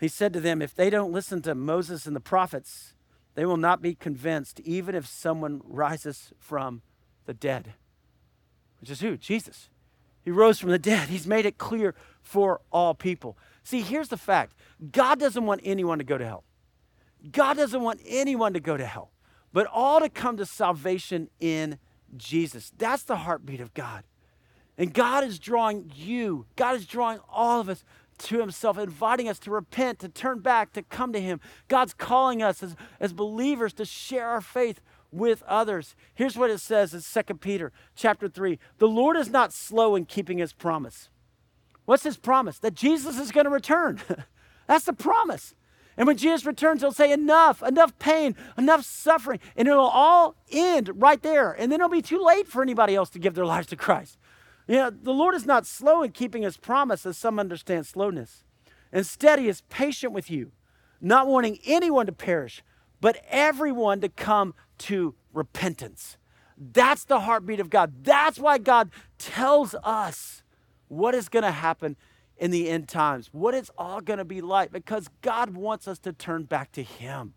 [0.00, 2.94] He said to them, If they don't listen to Moses and the prophets,
[3.34, 6.82] they will not be convinced, even if someone rises from
[7.26, 7.74] the dead.
[8.80, 9.16] Which is who?
[9.16, 9.70] Jesus.
[10.22, 11.08] He rose from the dead.
[11.08, 13.38] He's made it clear for all people.
[13.64, 14.54] See, here's the fact
[14.92, 16.44] God doesn't want anyone to go to hell.
[17.32, 19.10] God doesn't want anyone to go to hell,
[19.52, 21.78] but all to come to salvation in
[22.16, 22.72] Jesus.
[22.76, 24.04] That's the heartbeat of God.
[24.76, 27.84] And God is drawing you, God is drawing all of us
[28.18, 31.40] to Himself, inviting us to repent, to turn back, to come to Him.
[31.68, 35.94] God's calling us as, as believers to share our faith with others.
[36.14, 38.58] Here's what it says in 2 Peter chapter 3.
[38.78, 41.08] The Lord is not slow in keeping his promise.
[41.84, 42.58] What's his promise?
[42.58, 44.00] That Jesus is going to return.
[44.66, 45.54] That's the promise.
[45.98, 49.40] And when Jesus returns, he'll say, Enough, enough pain, enough suffering.
[49.56, 51.52] And it'll all end right there.
[51.52, 54.16] And then it'll be too late for anybody else to give their lives to Christ.
[54.68, 58.44] You know, the Lord is not slow in keeping his promise, as some understand slowness.
[58.92, 60.52] Instead, he is patient with you,
[61.00, 62.62] not wanting anyone to perish,
[63.00, 66.16] but everyone to come to repentance.
[66.56, 68.04] That's the heartbeat of God.
[68.04, 70.42] That's why God tells us
[70.86, 71.96] what is going to happen
[72.38, 75.98] in the end times, what it's all going to be like, because God wants us
[76.00, 77.34] to turn back to Him.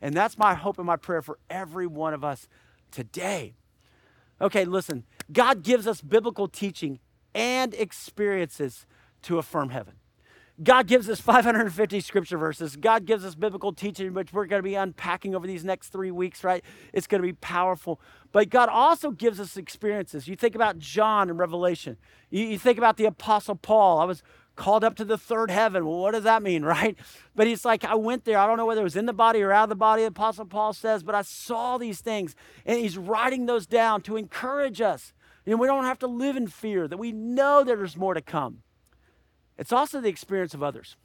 [0.00, 2.48] And that's my hope and my prayer for every one of us
[2.90, 3.54] today.
[4.40, 7.00] Okay, listen, God gives us biblical teaching
[7.34, 8.86] and experiences
[9.22, 9.94] to affirm heaven.
[10.62, 12.76] God gives us 550 scripture verses.
[12.76, 16.10] God gives us biblical teaching, which we're going to be unpacking over these next three
[16.10, 16.64] weeks, right?
[16.94, 18.00] It's going to be powerful.
[18.32, 20.28] But God also gives us experiences.
[20.28, 21.98] You think about John in Revelation,
[22.30, 23.98] you, you think about the Apostle Paul.
[23.98, 24.22] I was
[24.56, 25.84] called up to the third heaven.
[25.84, 26.96] Well, what does that mean, right?
[27.34, 28.38] But he's like, I went there.
[28.38, 30.08] I don't know whether it was in the body or out of the body, the
[30.08, 32.34] Apostle Paul says, but I saw these things.
[32.64, 35.12] And he's writing those down to encourage us.
[35.44, 38.20] Know, we don't have to live in fear, that we know that there's more to
[38.20, 38.62] come.
[39.58, 40.96] It's also the experience of others.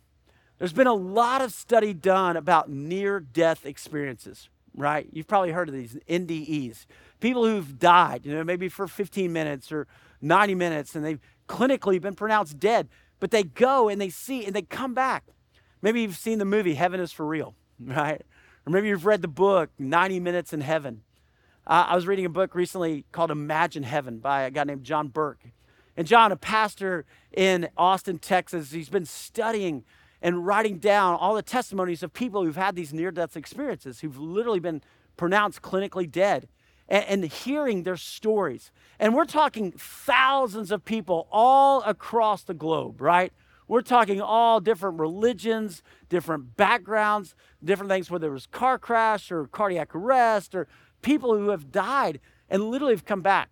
[0.58, 5.08] There's been a lot of study done about near death experiences, right?
[5.12, 6.86] You've probably heard of these NDEs.
[7.20, 9.88] People who've died, you know, maybe for 15 minutes or
[10.22, 14.56] 90 minutes and they've clinically been pronounced dead, but they go and they see and
[14.56, 15.24] they come back.
[15.82, 18.22] Maybe you've seen the movie Heaven is for Real, right?
[18.66, 21.02] Or maybe you've read the book 90 Minutes in Heaven.
[21.66, 25.08] Uh, I was reading a book recently called Imagine Heaven by a guy named John
[25.08, 25.46] Burke.
[25.98, 29.84] And John, a pastor in Austin, Texas, he's been studying
[30.22, 34.20] and writing down all the testimonies of people who've had these near death experiences, who've
[34.20, 34.82] literally been
[35.18, 36.48] pronounced clinically dead,
[36.88, 38.72] and, and, hearing their stories.
[39.00, 43.32] And we're talking thousands of people all across the globe, right?
[43.68, 49.48] We're talking all different religions, different backgrounds, different things, whether it was car crash or
[49.48, 50.68] cardiac arrest or
[51.02, 53.50] people who have died and literally have come back.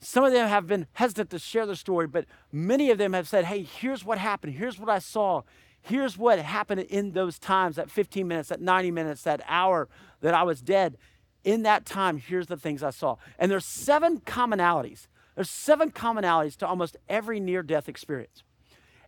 [0.00, 3.28] Some of them have been hesitant to share their story, but many of them have
[3.28, 4.54] said, Hey, here's what happened.
[4.54, 5.42] Here's what I saw.
[5.82, 9.88] Here's what happened in those times that 15 minutes, that 90 minutes, that hour
[10.20, 10.96] that I was dead.
[11.42, 13.16] In that time, here's the things I saw.
[13.38, 15.06] And there's seven commonalities.
[15.34, 18.42] There's seven commonalities to almost every near death experience.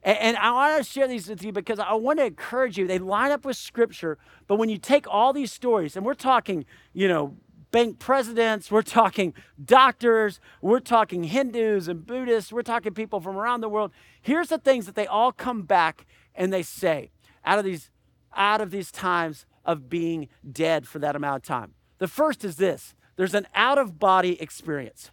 [0.03, 2.87] And, and I want to share these with you because I want to encourage you.
[2.87, 6.65] They line up with scripture, but when you take all these stories, and we're talking,
[6.95, 7.37] you know,
[7.73, 13.63] bank presidents, we're talking doctors, we're talking Hindus and Buddhists, we're talking people from around
[13.63, 13.91] the world.
[14.21, 17.11] Here's the things that they all come back and they say
[17.45, 17.91] out of these
[18.35, 21.75] out of these times of being dead for that amount of time.
[21.99, 22.95] The first is this.
[23.17, 25.11] There's an out of body experience.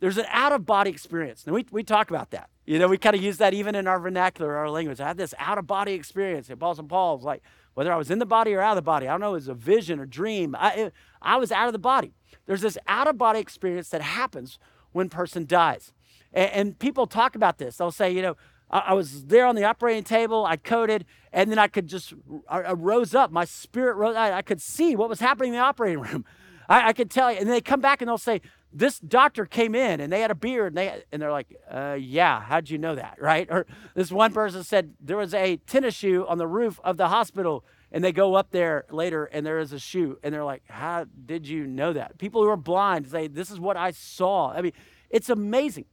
[0.00, 1.46] There's an out of body experience.
[1.46, 2.48] Now, we, we talk about that.
[2.66, 5.00] You know, we kind of use that even in our vernacular, our language.
[5.00, 6.48] I had this out of body experience.
[6.48, 7.42] And Paul and Paul's like,
[7.74, 9.06] whether I was in the body or out of the body.
[9.06, 10.56] I don't know, it was a vision or dream.
[10.58, 12.14] I, it, I was out of the body.
[12.46, 14.58] There's this out of body experience that happens
[14.92, 15.92] when person dies.
[16.32, 17.76] And, and people talk about this.
[17.76, 18.36] They'll say, you know,
[18.70, 22.14] I, I, was there on the operating table, I coded, and then I could just,
[22.48, 23.30] I, I rose up.
[23.30, 26.24] My spirit rose, I, I, could see what was happening in the operating room.
[26.68, 27.38] I, could tell you.
[27.38, 28.40] And they come back and they'll say,
[28.76, 31.96] this doctor came in and they had a beard and they and they're like, uh,
[31.98, 33.46] yeah, how'd you know that, right?
[33.50, 37.08] Or this one person said there was a tennis shoe on the roof of the
[37.08, 40.64] hospital, and they go up there later and there is a shoe, and they're like,
[40.68, 42.18] how did you know that?
[42.18, 44.52] People who are blind say, this is what I saw.
[44.52, 44.72] I mean,
[45.08, 45.84] it's amazing.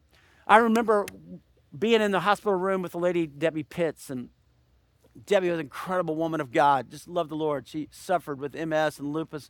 [0.47, 1.05] I remember
[1.77, 4.29] being in the hospital room with the lady Debbie Pitts, and
[5.27, 7.67] Debbie was an incredible woman of God, just loved the Lord.
[7.67, 9.49] She suffered with MS and lupus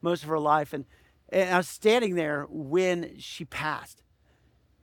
[0.00, 0.86] most of her life, and
[1.32, 4.02] and I was standing there when she passed.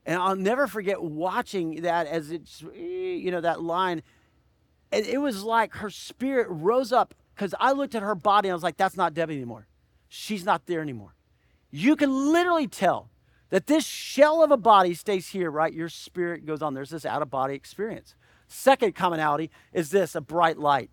[0.05, 4.03] And I'll never forget watching that as it's, you know, that line.
[4.91, 8.53] And it was like her spirit rose up because I looked at her body and
[8.53, 9.67] I was like, that's not Debbie anymore.
[10.07, 11.13] She's not there anymore.
[11.71, 13.09] You can literally tell
[13.49, 15.73] that this shell of a body stays here, right?
[15.73, 16.73] Your spirit goes on.
[16.73, 18.15] There's this out of body experience.
[18.47, 20.89] Second commonality is this a bright light.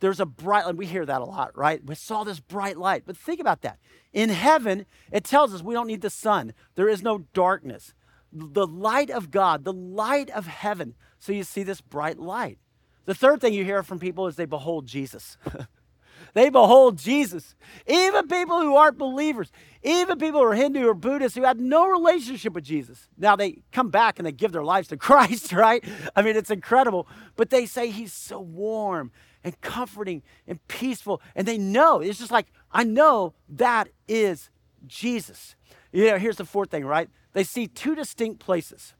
[0.00, 0.76] There's a bright light.
[0.76, 1.84] We hear that a lot, right?
[1.84, 3.04] We saw this bright light.
[3.06, 3.78] But think about that.
[4.12, 7.94] In heaven, it tells us we don't need the sun, there is no darkness.
[8.32, 10.94] The light of God, the light of heaven.
[11.18, 12.58] So you see this bright light.
[13.06, 15.38] The third thing you hear from people is they behold Jesus.
[16.34, 17.54] they behold Jesus.
[17.86, 21.88] Even people who aren't believers, even people who are Hindu or Buddhist who had no
[21.88, 23.08] relationship with Jesus.
[23.16, 25.82] Now they come back and they give their lives to Christ, right?
[26.14, 27.08] I mean, it's incredible.
[27.36, 29.12] But they say he's so warm
[29.46, 31.22] and comforting and peaceful.
[31.36, 34.50] And they know, it's just like, I know that is
[34.88, 35.54] Jesus.
[35.92, 37.08] Yeah, here's the fourth thing, right?
[37.32, 38.94] They see two distinct places.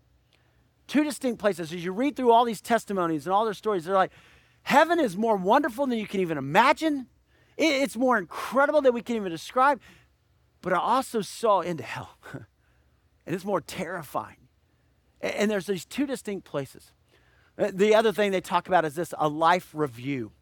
[0.86, 1.72] Two distinct places.
[1.72, 4.12] As you read through all these testimonies and all their stories, they're like,
[4.62, 7.08] heaven is more wonderful than you can even imagine.
[7.56, 9.80] It's more incredible than we can even describe.
[10.62, 14.36] But I also saw into hell, and it's more terrifying.
[15.20, 16.92] And there's these two distinct places.
[17.58, 20.32] Uh, the other thing they talk about is this a life review.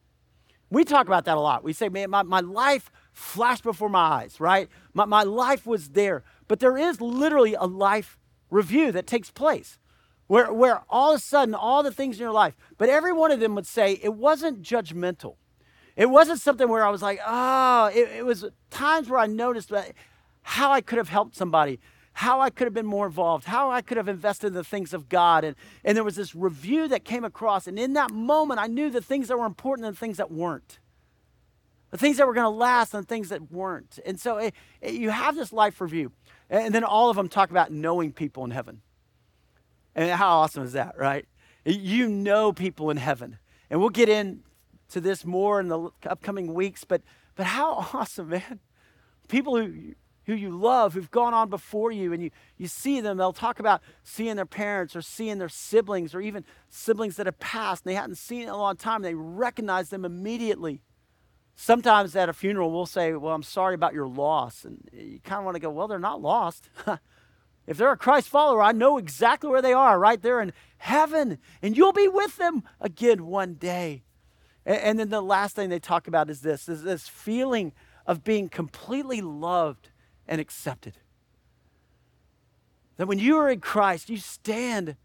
[0.75, 1.63] We talk about that a lot.
[1.63, 4.69] We say, man, my, my life flashed before my eyes, right?
[4.93, 6.25] My, my life was there.
[6.49, 8.19] But there is literally a life
[8.51, 9.79] review that takes place
[10.27, 13.31] where, where all of a sudden, all the things in your life, but every one
[13.31, 15.37] of them would say it wasn't judgmental.
[15.97, 19.69] It wasn't something where I was like, oh, it, it was times where I noticed
[19.69, 19.93] that
[20.43, 21.79] how I could have helped somebody,
[22.15, 24.95] how I could have been more involved, how I could have invested in the things
[24.95, 25.43] of God.
[25.43, 27.67] And, and there was this review that came across.
[27.67, 30.31] And in that moment, I knew the things that were important and the things that
[30.31, 30.79] weren't.
[31.91, 33.99] The things that were going to last and the things that weren't.
[34.07, 36.13] And so it, it, you have this life review.
[36.49, 38.81] And then all of them talk about knowing people in heaven.
[39.97, 41.27] And how awesome is that, right?
[41.65, 43.39] You know people in heaven.
[43.71, 47.03] And we'll get into this more in the upcoming weeks, but,
[47.35, 48.61] but how awesome, man.
[49.27, 49.95] People who,
[50.27, 53.61] who you love, who've gone on before you, and you, you see them, they'll talk
[53.61, 57.91] about seeing their parents or seeing their siblings or even siblings that have passed and
[57.91, 59.03] they hadn't seen in a long time.
[59.03, 60.81] They recognize them immediately.
[61.57, 64.65] Sometimes at a funeral, we'll say, Well, I'm sorry about your loss.
[64.65, 66.69] And you kind of want to go, Well, they're not lost.
[67.67, 71.39] If they're a Christ follower, I know exactly where they are, right there in heaven.
[71.63, 74.03] And you'll be with them again one day.
[74.67, 77.73] And, and then the last thing they talk about is this is this feeling
[78.07, 79.91] of being completely loved
[80.27, 80.99] and accepted.
[82.97, 84.97] That when you are in Christ, you stand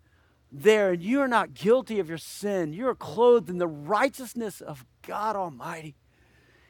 [0.52, 2.74] there and you are not guilty of your sin.
[2.74, 5.96] You are clothed in the righteousness of God Almighty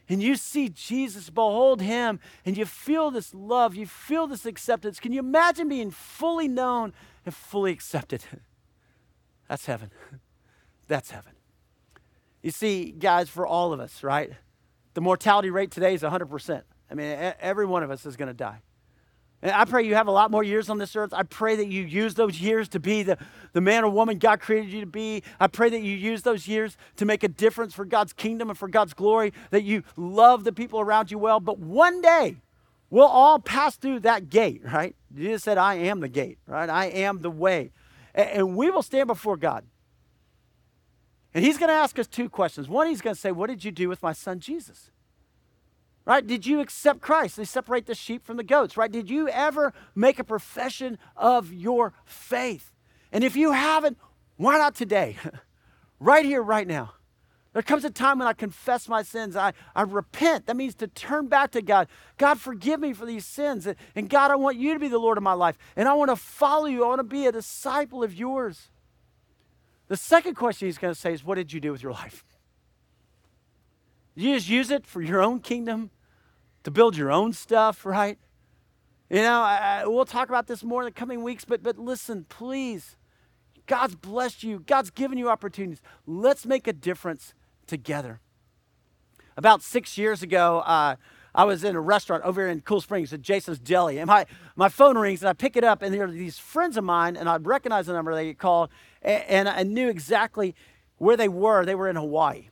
[0.10, 5.00] and you see Jesus, behold him, and you feel this love, you feel this acceptance.
[5.00, 6.94] Can you imagine being fully known
[7.26, 8.24] and fully accepted?
[9.48, 9.92] That's heaven.
[10.88, 11.34] That's heaven.
[12.42, 14.32] You see, guys, for all of us, right?
[14.96, 16.64] The mortality rate today is 100%.
[16.90, 18.62] I mean, every one of us is going to die.
[19.42, 21.14] And I pray you have a lot more years on this earth.
[21.14, 23.18] I pray that you use those years to be the,
[23.54, 25.24] the man or woman God created you to be.
[25.40, 28.58] I pray that you use those years to make a difference for God's kingdom and
[28.58, 31.40] for God's glory, that you love the people around you well.
[31.40, 32.38] But one day,
[32.90, 34.96] we'll all pass through that gate, right?
[35.16, 36.70] Jesus said, I am the gate, right?
[36.70, 37.72] I am the way.
[38.14, 39.64] And, and we will stand before God.
[41.34, 42.68] And He's going to ask us two questions.
[42.68, 44.92] One, He's going to say, What did you do with my son Jesus?
[46.06, 46.26] Right?
[46.26, 47.38] Did you accept Christ?
[47.38, 48.92] They separate the sheep from the goats, right?
[48.92, 52.72] Did you ever make a profession of your faith?
[53.12, 53.98] And if you haven't,
[54.38, 55.18] why not today?
[56.00, 56.94] right here, right now.
[57.54, 59.36] There comes a time when I confess my sins.
[59.36, 60.46] I, I repent.
[60.46, 61.88] That means to turn back to God.
[62.18, 63.66] God, forgive me for these sins.
[63.66, 65.58] And, and God, I want you to be the Lord of my life.
[65.76, 66.86] And I want to follow you.
[66.86, 68.70] I want to be a disciple of yours.
[69.88, 72.24] The second question he's going to say is, What did you do with your life?
[74.20, 75.92] You just use it for your own kingdom?
[76.64, 78.18] to build your own stuff, right?
[79.10, 82.26] You know, I, we'll talk about this more in the coming weeks, but, but listen,
[82.30, 82.96] please.
[83.66, 85.82] God's blessed you, God's given you opportunities.
[86.08, 87.34] Let's make a difference
[87.68, 88.20] together.
[89.38, 90.96] About six years ago, uh,
[91.34, 94.70] I was in a restaurant over in Cool Springs at Jason's Deli, and my, my
[94.70, 97.30] phone rings, and I pick it up, and there are these friends of mine, and
[97.30, 98.70] I recognize the number they called,
[99.04, 100.56] and, and I knew exactly
[100.98, 101.64] where they were.
[101.64, 102.50] They were in Hawaii.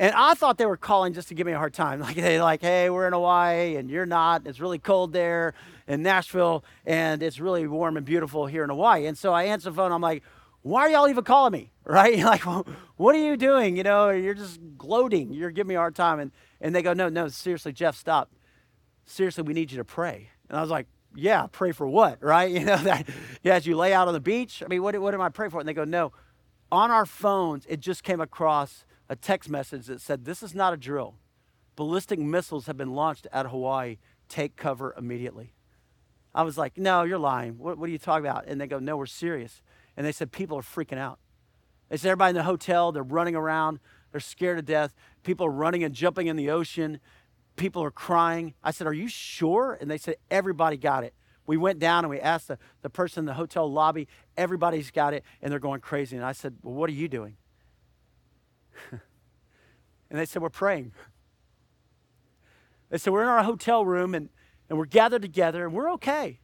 [0.00, 2.00] And I thought they were calling just to give me a hard time.
[2.10, 4.46] Like they like, hey, we're in Hawaii and you're not.
[4.46, 5.52] It's really cold there
[5.86, 9.04] in Nashville and it's really warm and beautiful here in Hawaii.
[9.04, 9.92] And so I answer the phone.
[9.92, 10.22] I'm like,
[10.62, 11.70] why are y'all even calling me?
[11.84, 12.18] Right?
[12.24, 13.76] Like, well, what are you doing?
[13.76, 15.34] You know, you're just gloating.
[15.34, 16.18] You're giving me a hard time.
[16.18, 18.30] And, and they go, no, no, seriously, Jeff, stop.
[19.04, 20.30] Seriously, we need you to pray.
[20.48, 22.22] And I was like, yeah, pray for what?
[22.22, 22.50] Right?
[22.50, 23.08] You know, that,
[23.42, 24.62] yeah, as you lay out on the beach.
[24.64, 25.58] I mean, what, what am I praying for?
[25.58, 26.12] And they go, no,
[26.70, 30.72] on our phones, it just came across a text message that said, This is not
[30.72, 31.16] a drill.
[31.74, 33.98] Ballistic missiles have been launched at Hawaii.
[34.28, 35.52] Take cover immediately.
[36.32, 37.58] I was like, No, you're lying.
[37.58, 38.46] What, what are you talking about?
[38.46, 39.62] And they go, No, we're serious.
[39.96, 41.18] And they said, People are freaking out.
[41.88, 43.80] They said, Everybody in the hotel, they're running around.
[44.12, 44.94] They're scared to death.
[45.24, 47.00] People are running and jumping in the ocean.
[47.56, 48.54] People are crying.
[48.62, 49.76] I said, Are you sure?
[49.80, 51.14] And they said, Everybody got it.
[51.46, 55.14] We went down and we asked the, the person in the hotel lobby, everybody's got
[55.14, 56.16] it, and they're going crazy.
[56.16, 57.38] And I said, Well, what are you doing?
[58.90, 60.92] and they said, We're praying.
[62.90, 64.28] They said, We're in our hotel room and,
[64.68, 66.40] and we're gathered together and we're okay.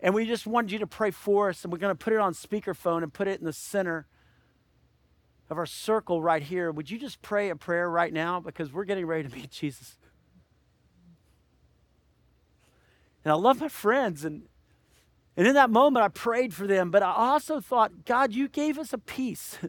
[0.00, 2.20] And we just wanted you to pray for us, and we're going to put it
[2.20, 4.06] on speakerphone and put it in the center
[5.50, 6.70] of our circle right here.
[6.70, 8.38] Would you just pray a prayer right now?
[8.38, 9.96] Because we're getting ready to meet Jesus.
[13.24, 14.42] And I love my friends, and,
[15.36, 18.78] and in that moment, I prayed for them, but I also thought, God, you gave
[18.78, 19.58] us a peace.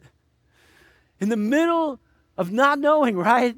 [1.20, 2.00] in the middle
[2.36, 3.56] of not knowing, right?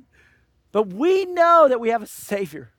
[0.73, 2.73] But we know that we have a Savior.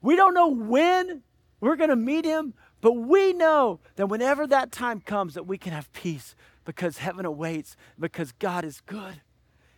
[0.00, 1.22] We don't know when
[1.60, 5.58] we're going to meet Him, but we know that whenever that time comes, that we
[5.58, 9.20] can have peace because heaven awaits, because God is good,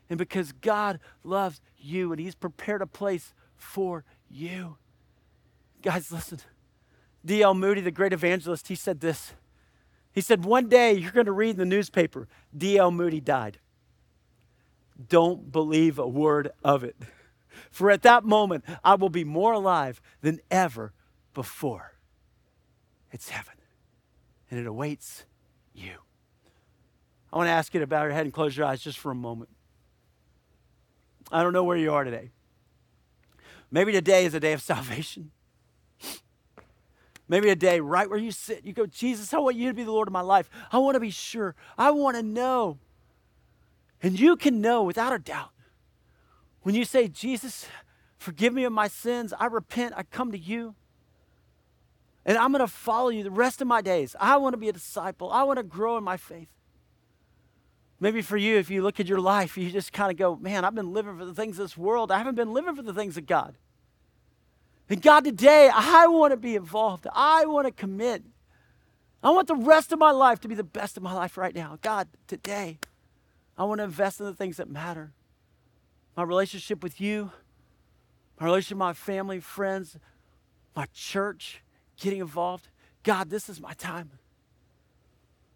[0.09, 4.77] and because God loves you and He's prepared a place for you.
[5.83, 6.41] Guys, listen.
[7.25, 7.55] D.L.
[7.55, 9.33] Moody, the great evangelist, he said this.
[10.13, 12.93] He said, One day you're going to read in the newspaper, D.L.
[12.93, 13.59] Moody died
[15.09, 16.97] don't believe a word of it.
[17.71, 20.93] For at that moment, I will be more alive than ever
[21.35, 21.93] before.
[23.13, 23.55] it's heaven,
[24.51, 25.25] and it awaits
[25.75, 25.93] you.
[27.33, 29.11] I want to ask you to bow your head and close your eyes just for
[29.11, 29.51] a moment.
[31.31, 32.31] I don't know where you are today.
[33.71, 35.33] Maybe today is a day of salvation.
[37.29, 39.85] Maybe a day right where you sit, you go, Jesus, I want you to be
[39.85, 40.49] the Lord of my life.
[40.71, 41.55] I want to be sure.
[41.77, 42.79] I want to know.
[44.03, 45.51] And you can know without a doubt.
[46.63, 47.67] When you say, Jesus,
[48.19, 50.75] forgive me of my sins, I repent, I come to you.
[52.25, 54.17] And I'm going to follow you the rest of my days.
[54.19, 55.31] I want to be a disciple.
[55.31, 56.49] I want to grow in my faith.
[58.01, 60.65] Maybe for you, if you look at your life, you just kind of go, man,
[60.65, 62.11] I've been living for the things of this world.
[62.11, 63.57] I haven't been living for the things of God.
[64.89, 67.07] And God, today, I want to be involved.
[67.13, 68.23] I want to commit.
[69.23, 71.55] I want the rest of my life to be the best of my life right
[71.55, 71.79] now.
[71.81, 72.79] God, today,
[73.59, 75.13] I want to invest in the things that matter.
[76.17, 77.31] My relationship with you,
[78.39, 79.99] my relationship with my family, friends,
[80.75, 81.63] my church,
[81.99, 82.69] getting involved.
[83.03, 84.11] God, this is my time.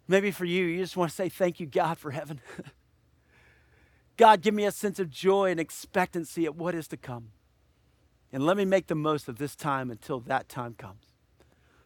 [0.08, 2.40] Maybe for you, you just want to say, Thank you, God, for heaven.
[4.16, 7.28] God, give me a sense of joy and expectancy at what is to come.
[8.32, 11.09] And let me make the most of this time until that time comes.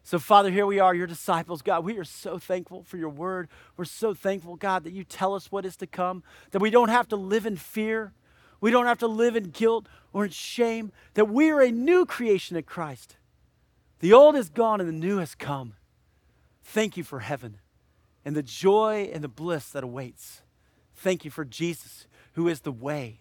[0.04, 1.62] So, Father, here we are, your disciples.
[1.62, 3.48] God, we are so thankful for your word.
[3.76, 6.90] We're so thankful, God, that you tell us what is to come, that we don't
[6.90, 8.12] have to live in fear.
[8.60, 12.06] We don't have to live in guilt or in shame, that we are a new
[12.06, 13.16] creation in Christ.
[14.00, 15.74] The old is gone and the new has come.
[16.62, 17.58] Thank you for heaven
[18.24, 20.42] and the joy and the bliss that awaits.
[20.94, 23.20] Thank you for Jesus, who is the way,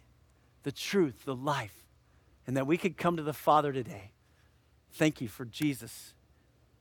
[0.64, 1.84] the truth, the life
[2.46, 4.12] and that we could come to the Father today.
[4.92, 6.14] Thank you for Jesus.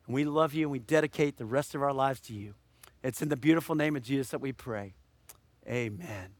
[0.06, 2.54] And we love you and we dedicate the rest of our lives to you.
[3.02, 4.94] It's in the beautiful name of Jesus that we pray.
[5.66, 6.30] Amen.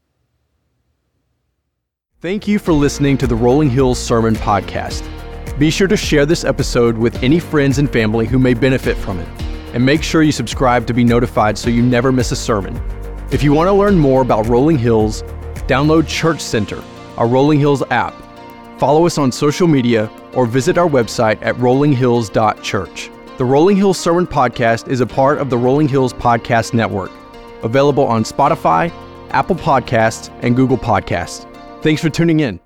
[2.21, 5.03] Thank you for listening to the Rolling Hills Sermon Podcast.
[5.59, 9.19] Be sure to share this episode with any friends and family who may benefit from
[9.19, 9.27] it.
[9.73, 12.81] And make sure you subscribe to be notified so you never miss a sermon.
[13.31, 15.23] If you want to learn more about Rolling Hills,
[15.67, 16.81] download Church Center,
[17.17, 18.13] our Rolling Hills app
[18.83, 23.09] follow us on social media, or visit our website at rollinghills.church.
[23.37, 27.11] The Rolling Hills Sermon Podcast is a part of the Rolling Hills Podcast Network,
[27.63, 28.93] available on Spotify,
[29.31, 31.51] Apple Podcasts, and Google Podcasts.
[31.81, 32.62] Thanks for tuning in.